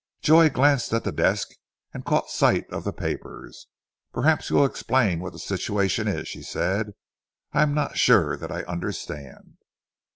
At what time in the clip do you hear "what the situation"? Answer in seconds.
5.19-6.07